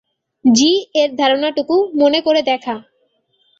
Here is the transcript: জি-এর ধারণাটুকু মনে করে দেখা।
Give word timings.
জি-এর 0.45 1.09
ধারণাটুকু 1.15 1.75
মনে 1.95 2.19
করে 2.21 2.41
দেখা। 2.43 2.75